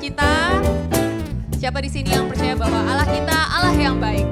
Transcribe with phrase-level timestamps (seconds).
[0.00, 0.56] kita?
[1.60, 4.24] Siapa di sini yang percaya bahwa Allah kita Allah yang baik?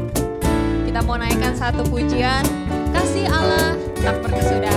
[0.88, 2.40] Kita mau naikkan satu pujian,
[2.96, 4.67] kasih Allah tak berkesudahan.